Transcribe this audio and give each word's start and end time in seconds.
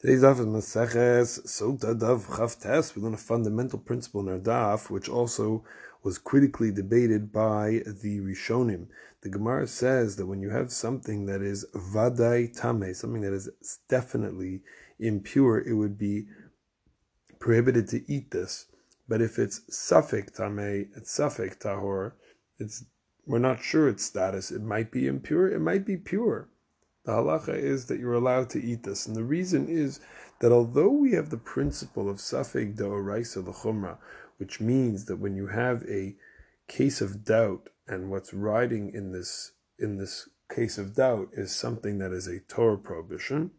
Today's 0.00 0.22
daf 0.22 0.38
is 0.38 0.46
Maseches 0.46 1.44
Sota 1.44 1.92
Daf 1.92 2.36
Chaf 2.36 2.60
Tes. 2.60 2.94
We 2.94 3.02
learn 3.02 3.14
a 3.14 3.16
fundamental 3.16 3.80
principle 3.80 4.20
in 4.20 4.28
our 4.28 4.38
daf, 4.38 4.90
which 4.90 5.08
also 5.08 5.64
was 6.04 6.18
critically 6.18 6.70
debated 6.70 7.32
by 7.32 7.82
the 7.84 8.20
Rishonim. 8.20 8.86
The 9.22 9.28
Gemara 9.28 9.66
says 9.66 10.14
that 10.14 10.26
when 10.26 10.40
you 10.40 10.50
have 10.50 10.70
something 10.70 11.26
that 11.26 11.42
is 11.42 11.66
vadai 11.74 12.56
tame, 12.56 12.94
something 12.94 13.22
that 13.22 13.32
is 13.32 13.50
definitely 13.88 14.60
impure, 15.00 15.58
it 15.58 15.74
would 15.74 15.98
be 15.98 16.28
prohibited 17.40 17.88
to 17.88 18.08
eat 18.08 18.30
this. 18.30 18.66
But 19.08 19.20
if 19.20 19.36
it's 19.36 19.62
suffik 19.68 20.32
tame, 20.32 20.90
it's 20.94 21.18
suffik 21.18 21.58
tahor, 21.58 22.12
it's 22.60 22.84
we're 23.26 23.40
not 23.40 23.64
sure 23.64 23.88
its 23.88 24.04
status. 24.04 24.52
It 24.52 24.62
might 24.62 24.92
be 24.92 25.08
impure, 25.08 25.48
it 25.48 25.58
might 25.58 25.84
be 25.84 25.96
pure. 25.96 26.50
The 27.08 27.14
halacha 27.14 27.54
is 27.54 27.86
that 27.86 27.98
you're 27.98 28.12
allowed 28.12 28.50
to 28.50 28.62
eat 28.62 28.82
this. 28.82 29.06
And 29.06 29.16
the 29.16 29.24
reason 29.24 29.66
is 29.66 29.98
that 30.40 30.52
although 30.52 30.90
we 30.90 31.12
have 31.12 31.30
the 31.30 31.38
principle 31.38 32.06
of 32.06 32.18
safek 32.18 32.76
da'oraisa 32.76 33.46
l'chumra, 33.46 33.96
which 34.36 34.60
means 34.60 35.06
that 35.06 35.16
when 35.16 35.34
you 35.34 35.46
have 35.46 35.82
a 35.88 36.16
case 36.66 37.00
of 37.00 37.24
doubt 37.24 37.70
and 37.86 38.10
what's 38.10 38.34
riding 38.34 38.92
in 38.92 39.12
this 39.12 39.52
in 39.78 39.96
this 39.96 40.28
case 40.54 40.76
of 40.76 40.96
doubt 40.96 41.30
is 41.32 41.50
something 41.50 41.96
that 41.96 42.12
is 42.12 42.26
a 42.26 42.40
Torah 42.40 42.76
prohibition, 42.76 43.52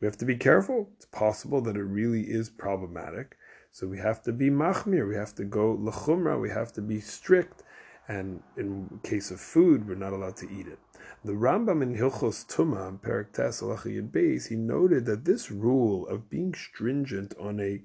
we 0.00 0.06
have 0.06 0.18
to 0.18 0.24
be 0.24 0.36
careful. 0.36 0.90
It's 0.94 1.06
possible 1.06 1.60
that 1.62 1.74
it 1.74 1.82
really 1.82 2.22
is 2.30 2.50
problematic. 2.50 3.36
So 3.72 3.88
we 3.88 3.98
have 3.98 4.22
to 4.22 4.32
be 4.32 4.48
machmir, 4.48 5.08
we 5.08 5.16
have 5.16 5.34
to 5.34 5.44
go 5.44 5.72
l'chumra, 5.72 6.40
we 6.40 6.50
have 6.50 6.72
to 6.74 6.82
be 6.82 7.00
strict 7.00 7.64
and 8.06 8.44
in 8.56 9.00
case 9.02 9.32
of 9.32 9.40
food, 9.40 9.88
we're 9.88 9.96
not 9.96 10.12
allowed 10.12 10.36
to 10.36 10.48
eat 10.48 10.68
it. 10.68 10.78
The 11.24 11.32
Rambam 11.32 11.82
in 11.82 11.96
Hilchos 11.96 12.46
Tuma, 12.46 13.00
Perak 13.00 13.32
Yud 13.32 14.10
Beis, 14.10 14.48
he 14.48 14.56
noted 14.56 15.06
that 15.06 15.24
this 15.24 15.50
rule 15.50 16.06
of 16.06 16.28
being 16.28 16.54
stringent 16.54 17.34
on 17.40 17.60
a 17.60 17.82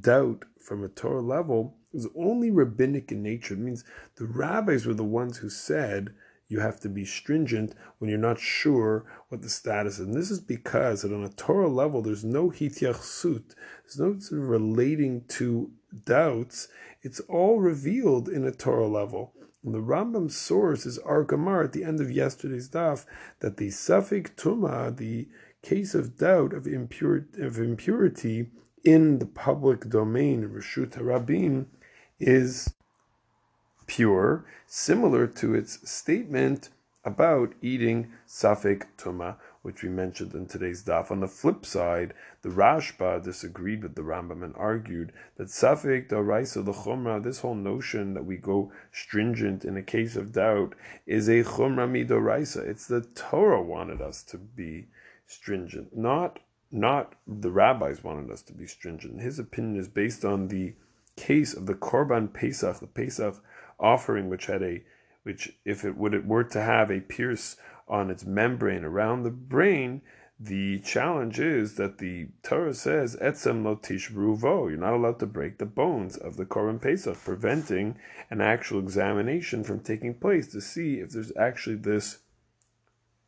doubt 0.00 0.44
from 0.58 0.82
a 0.82 0.88
Torah 0.88 1.20
level 1.20 1.76
is 1.92 2.08
only 2.16 2.50
rabbinic 2.50 3.12
in 3.12 3.22
nature. 3.22 3.54
It 3.54 3.60
means 3.60 3.84
the 4.16 4.26
rabbis 4.26 4.86
were 4.86 4.94
the 4.94 5.04
ones 5.04 5.38
who 5.38 5.48
said 5.48 6.14
you 6.48 6.60
have 6.60 6.80
to 6.80 6.88
be 6.88 7.04
stringent 7.04 7.74
when 7.98 8.10
you're 8.10 8.18
not 8.18 8.38
sure 8.38 9.04
what 9.28 9.42
the 9.42 9.48
status 9.48 9.98
is. 9.98 10.06
And 10.06 10.14
this 10.14 10.30
is 10.30 10.40
because 10.40 11.02
that 11.02 11.12
on 11.12 11.24
a 11.24 11.30
Torah 11.30 11.68
level, 11.68 12.02
there's 12.02 12.24
no 12.24 12.50
hityachsut, 12.50 13.54
there's 13.82 13.98
no 13.98 14.18
sort 14.18 14.42
of 14.42 14.48
relating 14.48 15.24
to 15.28 15.70
doubts. 16.04 16.68
It's 17.02 17.20
all 17.20 17.60
revealed 17.60 18.28
in 18.28 18.44
a 18.44 18.52
Torah 18.52 18.88
level. 18.88 19.32
The 19.66 19.80
Rambam's 19.80 20.36
source 20.36 20.84
is 20.84 20.98
our 20.98 21.24
Gemara 21.24 21.64
at 21.64 21.72
the 21.72 21.84
end 21.84 21.98
of 21.98 22.10
yesterday's 22.10 22.68
daf 22.68 23.06
that 23.40 23.56
the 23.56 23.68
Safik 23.68 24.36
Tuma, 24.36 24.94
the 24.94 25.26
case 25.62 25.94
of 25.94 26.18
doubt 26.18 26.52
of, 26.52 26.66
of 26.66 27.58
impurity 27.58 28.50
in 28.84 29.18
the 29.20 29.26
public 29.26 29.88
domain, 29.88 30.50
Rishut 30.50 30.90
Rabim, 30.90 31.64
is 32.20 32.74
pure, 33.86 34.44
similar 34.66 35.26
to 35.26 35.54
its 35.54 35.90
statement 35.90 36.68
about 37.04 37.54
eating 37.60 38.12
Safek 38.26 38.84
Tuma, 38.96 39.36
which 39.62 39.82
we 39.82 39.88
mentioned 39.88 40.34
in 40.34 40.46
today's 40.46 40.84
daf. 40.84 41.10
On 41.10 41.20
the 41.20 41.28
flip 41.28 41.66
side, 41.66 42.14
the 42.42 42.48
Rashba 42.48 43.22
disagreed 43.22 43.82
with 43.82 43.94
the 43.94 44.02
Rambam 44.02 44.42
and 44.42 44.54
argued 44.56 45.12
that 45.36 45.48
Safek 45.48 46.08
Daraisa, 46.08 46.64
the 46.64 46.72
Chumra, 46.72 47.22
this 47.22 47.40
whole 47.40 47.54
notion 47.54 48.14
that 48.14 48.24
we 48.24 48.36
go 48.36 48.72
stringent 48.92 49.64
in 49.64 49.76
a 49.76 49.82
case 49.82 50.16
of 50.16 50.32
doubt, 50.32 50.74
is 51.06 51.28
a 51.28 51.44
Chumra 51.44 51.88
Midoraisa. 51.88 52.66
It's 52.66 52.86
the 52.86 53.02
Torah 53.02 53.62
wanted 53.62 54.00
us 54.00 54.22
to 54.24 54.38
be 54.38 54.88
stringent, 55.26 55.96
not 55.96 56.40
not 56.70 57.14
the 57.26 57.52
rabbis 57.52 58.02
wanted 58.02 58.30
us 58.32 58.42
to 58.42 58.52
be 58.52 58.66
stringent. 58.66 59.20
His 59.20 59.38
opinion 59.38 59.76
is 59.76 59.86
based 59.86 60.24
on 60.24 60.48
the 60.48 60.74
case 61.16 61.54
of 61.54 61.66
the 61.66 61.74
Korban 61.74 62.32
Pesach, 62.32 62.80
the 62.80 62.88
Pesach 62.88 63.40
offering, 63.78 64.28
which 64.28 64.46
had 64.46 64.62
a 64.62 64.82
which 65.24 65.58
if 65.64 65.84
it 65.84 65.96
would 65.96 66.14
it 66.14 66.26
were 66.26 66.44
to 66.44 66.60
have 66.60 66.90
a 66.90 67.00
pierce 67.00 67.56
on 67.88 68.10
its 68.10 68.24
membrane 68.24 68.84
around 68.84 69.22
the 69.22 69.30
brain, 69.30 70.00
the 70.38 70.78
challenge 70.80 71.38
is 71.38 71.76
that 71.76 71.98
the 71.98 72.28
Torah 72.42 72.74
says 72.74 73.16
etzem 73.16 73.64
lo 73.64 73.76
tishruvo. 73.76 74.68
You're 74.68 74.78
not 74.78 74.94
allowed 74.94 75.20
to 75.20 75.26
break 75.26 75.58
the 75.58 75.66
bones 75.66 76.16
of 76.16 76.36
the 76.36 76.44
Korban 76.44 76.80
Pesach, 76.80 77.16
preventing 77.24 77.96
an 78.30 78.40
actual 78.40 78.80
examination 78.80 79.64
from 79.64 79.80
taking 79.80 80.14
place 80.14 80.48
to 80.48 80.60
see 80.60 81.00
if 81.00 81.10
there's 81.10 81.32
actually 81.36 81.76
this 81.76 82.18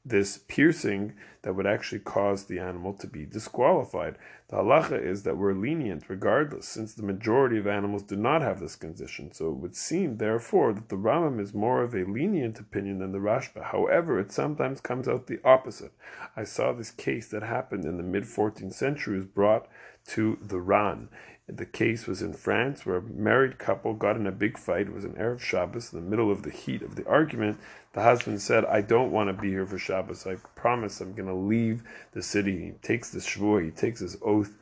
this 0.09 0.39
piercing 0.39 1.13
that 1.43 1.55
would 1.55 1.67
actually 1.67 1.99
cause 1.99 2.45
the 2.45 2.59
animal 2.59 2.93
to 2.93 3.07
be 3.07 3.27
disqualified. 3.27 4.17
The 4.49 4.57
halacha 4.57 5.05
is 5.05 5.25
that 5.25 5.37
we're 5.37 5.53
lenient 5.53 6.05
regardless, 6.09 6.69
since 6.69 6.95
the 6.95 7.03
majority 7.03 7.59
of 7.59 7.67
animals 7.67 8.05
do 8.05 8.17
not 8.17 8.43
have 8.43 8.61
this 8.61 8.77
condition. 8.77 9.33
So 9.33 9.49
it 9.51 9.57
would 9.57 9.75
seem, 9.75 10.17
therefore, 10.17 10.73
that 10.73 10.89
the 10.89 10.97
Rambam 10.97 11.41
is 11.41 11.53
more 11.53 11.83
of 11.83 11.95
a 11.95 12.05
lenient 12.05 12.61
opinion 12.61 13.01
than 13.01 13.11
the 13.13 13.19
Rashba. 13.19 13.65
However, 13.65 14.21
it 14.21 14.31
sometimes 14.31 14.81
comes 14.81 15.09
out 15.09 15.27
the 15.27 15.41
opposite. 15.45 15.93
I 16.37 16.45
saw 16.45 16.73
this 16.73 16.93
case 16.93 17.29
that 17.29 17.43
happened 17.43 17.85
in 17.85 17.97
the 17.97 18.03
mid 18.05 18.25
14th 18.25 18.75
century 18.75 19.19
was 19.19 19.27
brought 19.27 19.69
to 20.09 20.39
the 20.41 20.61
Ran. 20.61 21.09
The 21.49 21.67
case 21.67 22.09
was 22.09 22.23
in 22.23 22.33
France 22.33 22.85
where 22.85 22.97
a 22.97 23.03
married 23.03 23.59
couple 23.59 23.95
got 23.95 24.17
in 24.17 24.27
a 24.27 24.33
big 24.33 24.59
fight. 24.59 24.89
It 24.89 24.93
was 24.93 25.05
an 25.05 25.13
Erev 25.13 25.39
Shabbos 25.39 25.93
in 25.93 26.01
the 26.01 26.11
middle 26.11 26.31
of 26.31 26.43
the 26.43 26.51
heat 26.51 26.83
of 26.83 26.97
the 26.97 27.07
argument. 27.07 27.59
The 27.93 28.03
husband 28.03 28.43
said, 28.43 28.65
I 28.65 28.81
don't 28.81 29.13
want 29.13 29.29
to 29.29 29.33
be 29.33 29.51
here 29.51 29.65
for 29.65 29.79
Shabbos. 29.79 30.27
I 30.27 30.35
promise 30.57 31.01
I'm 31.01 31.15
going 31.15 31.29
to 31.29 31.35
leave 31.35 31.85
the 32.13 32.23
city. 32.23 32.65
He 32.65 32.71
takes 32.83 33.11
the 33.11 33.21
shvur, 33.21 33.65
he 33.65 33.71
takes 33.71 34.01
his 34.01 34.17
oath. 34.23 34.55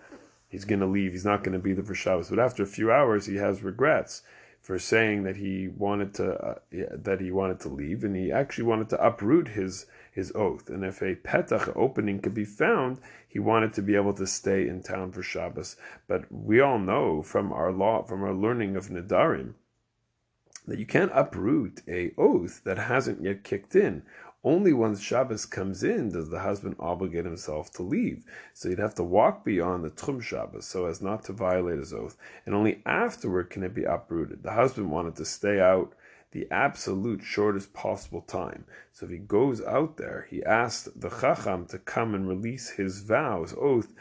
He's 0.51 0.67
going 0.67 0.81
to 0.81 0.87
leave. 0.87 1.13
He's 1.13 1.25
not 1.25 1.43
going 1.43 1.55
to 1.55 1.59
be 1.59 1.73
there 1.73 1.85
for 1.85 1.95
Shabbos. 1.95 2.29
But 2.29 2.39
after 2.39 2.63
a 2.63 2.67
few 2.67 2.93
hours, 2.93 3.27
he 3.27 3.37
has 3.37 3.63
regrets 3.63 4.23
for 4.65 4.79
saying 4.79 5.25
that 5.25 5.37
he 5.37 5.69
wanted 5.69 6.15
to 6.15 6.33
uh, 6.43 6.55
that 6.73 7.21
he 7.21 7.31
wanted 7.31 7.61
to 7.61 7.69
leave, 7.69 8.03
and 8.03 8.17
he 8.17 8.33
actually 8.33 8.65
wanted 8.65 8.89
to 8.89 9.07
uproot 9.07 9.49
his 9.49 9.85
his 10.11 10.33
oath. 10.35 10.71
And 10.71 10.83
if 10.83 11.03
a 11.03 11.17
petach 11.17 11.71
opening 11.77 12.19
could 12.21 12.33
be 12.33 12.47
found, 12.47 12.99
he 13.29 13.39
wanted 13.39 13.75
to 13.75 13.83
be 13.83 13.95
able 13.95 14.15
to 14.15 14.27
stay 14.27 14.67
in 14.67 14.83
town 14.83 15.13
for 15.13 15.23
Shabbos. 15.23 15.77
But 16.09 16.33
we 16.33 16.61
all 16.61 16.79
know 16.79 17.21
from 17.23 17.53
our 17.53 17.71
law, 17.71 18.05
from 18.05 18.23
our 18.23 18.33
learning 18.33 18.75
of 18.75 18.89
Nidarim, 18.89 19.53
that 20.67 20.79
you 20.79 20.87
can't 20.87 21.13
uproot 21.13 21.83
a 21.87 22.13
oath 22.17 22.63
that 22.65 22.79
hasn't 22.79 23.23
yet 23.23 23.45
kicked 23.45 23.77
in. 23.77 24.03
Only 24.45 24.75
once 24.75 25.01
Shabbos 25.01 25.47
comes 25.47 25.83
in 25.83 26.11
does 26.11 26.29
the 26.29 26.41
husband 26.41 26.77
obligate 26.79 27.25
himself 27.25 27.73
to 27.73 27.83
leave. 27.83 28.25
So 28.53 28.69
he'd 28.69 28.79
have 28.79 28.95
to 28.97 29.03
walk 29.03 29.43
beyond 29.43 29.85
the 29.85 29.91
Tchum 29.91 30.21
Shabbos 30.21 30.67
so 30.67 30.85
as 30.85 31.01
not 31.01 31.25
to 31.25 31.33
violate 31.33 31.79
his 31.79 31.95
oath. 31.95 32.19
And 32.45 32.55
only 32.55 32.83
afterward 32.85 33.49
can 33.49 33.63
it 33.63 33.73
be 33.73 33.85
uprooted. 33.85 34.43
The 34.43 34.53
husband 34.53 34.91
wanted 34.91 35.17
to 35.17 35.25
stay 35.25 35.61
out 35.61 35.95
the 36.33 36.47
absolute 36.51 37.23
shortest 37.23 37.73
possible 37.73 38.21
time. 38.21 38.67
So 38.93 39.07
if 39.07 39.13
he 39.13 39.19
goes 39.19 39.65
out 39.65 39.97
there, 39.97 40.27
he 40.29 40.45
asked 40.45 41.01
the 41.01 41.09
Chacham 41.09 41.65
to 41.67 41.79
come 41.79 42.15
and 42.15 42.29
release 42.29 42.71
his 42.71 43.01
vows, 43.01 43.55
oath, 43.59 43.95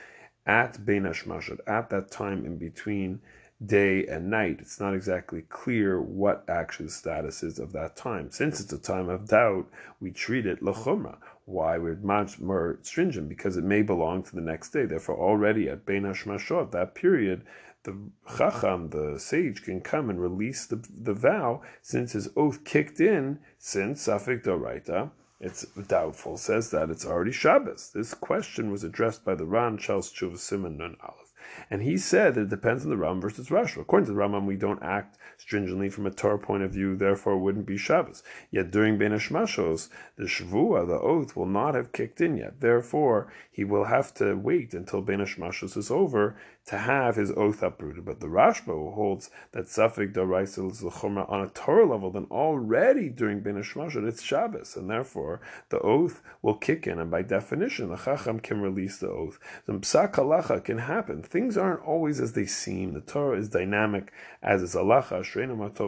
at 0.45 0.85
Bein 0.85 1.03
Hashmashot, 1.03 1.59
at 1.65 1.89
that 1.91 2.11
time 2.11 2.45
in 2.45 2.57
between 2.57 3.21
day 3.66 4.06
and 4.07 4.29
night. 4.29 4.57
It's 4.59 4.79
not 4.79 4.94
exactly 4.94 5.44
clear 5.50 6.01
what 6.01 6.44
actually 6.47 6.88
the 6.88 6.91
status 6.91 7.44
is 7.44 7.59
of 7.59 7.72
that 7.74 7.96
time. 7.96 8.31
Since 8.31 8.59
it's 8.59 8.74
a 8.74 8.78
time 8.78 9.09
of 9.09 9.28
doubt, 9.28 9.68
we 10.00 10.12
treat 10.12 10.46
it 10.46 10.62
lechumra. 10.62 11.18
Why 11.46 11.78
we're 11.78 11.96
much 11.96 12.40
more 12.40 12.79
stringent 12.81 13.29
because 13.29 13.57
it 13.57 13.63
may 13.63 13.81
belong 13.81 14.23
to 14.23 14.35
the 14.35 14.41
next 14.41 14.69
day. 14.69 14.85
Therefore, 14.85 15.18
already 15.18 15.69
at 15.69 15.85
Bein 15.85 16.03
Hashmashot, 16.03 16.72
that 16.72 16.96
period, 16.96 17.44
the 17.84 17.97
chacham, 18.38 18.90
the 18.90 19.19
sage, 19.19 19.62
can 19.63 19.81
come 19.81 20.09
and 20.09 20.22
release 20.22 20.66
the, 20.66 20.81
the 21.02 21.13
vow 21.13 21.62
since 21.81 22.13
his 22.13 22.29
oath 22.38 22.63
kicked 22.63 23.02
in 23.02 23.40
since 23.57 24.07
Safik 24.07 24.44
Doraita. 24.44 25.12
It's 25.41 25.66
doubtful, 25.66 26.38
says 26.38 26.72
that 26.72 26.90
it's 26.90 27.06
already 27.06 27.34
Shabbos. 27.34 27.91
This 27.94 28.13
question 28.13 28.72
was 28.72 28.85
addressed 28.85 29.25
by 29.25 29.35
the 29.35 29.46
Ran 29.46 29.78
Charles 29.78 30.13
Chuv 30.13 30.35
Siman 30.35 30.78
Nun 30.78 30.96
Aleph. 31.02 31.33
And 31.69 31.81
he 31.81 31.97
said 31.97 32.35
that 32.35 32.41
it 32.41 32.49
depends 32.49 32.84
on 32.84 32.90
the 32.90 32.97
Ram 32.97 33.22
versus 33.22 33.49
Rashba. 33.49 33.81
According 33.81 34.07
to 34.07 34.13
the 34.13 34.19
Rambam, 34.19 34.45
we 34.45 34.55
don't 34.55 34.81
act 34.84 35.17
stringently 35.37 35.90
from 35.90 36.05
a 36.05 36.11
Torah 36.11 36.40
point 36.40 36.63
of 36.63 36.72
view, 36.72 36.95
therefore 36.95 37.34
it 37.34 37.40
wouldn't 37.40 37.66
be 37.66 37.78
Shabbos. 37.78 38.23
Yet 38.51 38.72
during 38.72 38.97
Bein 38.97 39.11
Hashmashos, 39.11 39.90
the 40.16 40.25
Shavua, 40.25 40.87
the 40.87 40.99
oath, 40.99 41.35
will 41.35 41.45
not 41.45 41.75
have 41.75 41.91
kicked 41.91 42.22
in 42.22 42.37
yet. 42.37 42.61
Therefore, 42.61 43.31
he 43.51 43.63
will 43.63 43.85
have 43.85 44.13
to 44.16 44.35
wait 44.35 44.73
until 44.73 45.01
Bein 45.01 45.19
Hashmashos 45.19 45.75
is 45.78 45.91
over 45.91 46.35
to 46.66 46.78
have 46.78 47.17
his 47.17 47.31
oath 47.31 47.61
uprooted. 47.61 48.05
But 48.05 48.19
the 48.19 48.28
Rashba 48.28 48.93
holds 48.93 49.29
that 49.51 49.66
Safik 49.66 50.13
Daraisa 50.13 50.72
is 50.72 50.84
on 50.84 51.41
a 51.41 51.49
Torah 51.49 51.85
level, 51.85 52.11
then 52.11 52.28
already 52.31 53.09
during 53.09 53.41
Bein 53.41 53.55
Hashmashot 53.55 54.07
it's 54.07 54.22
Shabbos, 54.22 54.75
and 54.75 54.89
therefore 54.89 55.41
the 55.69 55.79
oath 55.79 56.22
will 56.41 56.55
kick 56.55 56.87
in, 56.87 56.99
and 56.99 57.11
by 57.11 57.22
definition, 57.22 57.89
the 57.89 57.97
Chacham 57.97 58.39
can 58.39 58.61
release 58.61 58.97
the 58.97 59.09
oath. 59.09 59.39
The 59.66 59.73
Psak 59.73 60.63
can 60.63 60.78
happen. 60.78 61.23
Things 61.34 61.58
aren't 61.58 61.82
always 61.82 62.20
as 62.20 62.34
they 62.34 62.46
seem. 62.46 62.94
The 62.94 63.02
Torah 63.02 63.40
is 63.40 63.50
dynamic, 63.50 64.14
as 64.44 64.62
is 64.62 64.76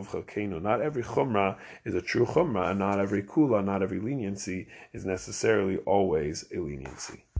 Chalkeinu. 0.07 0.59
Not 0.59 0.81
every 0.81 1.03
Chumrah 1.03 1.59
is 1.83 1.93
a 1.93 2.01
true 2.01 2.25
Chumrah, 2.25 2.71
and 2.71 2.79
not 2.79 2.99
every 2.99 3.21
Kula, 3.21 3.63
not 3.63 3.83
every 3.83 3.99
leniency 3.99 4.67
is 4.91 5.05
necessarily 5.05 5.77
always 5.85 6.45
a 6.51 6.57
leniency. 6.57 7.25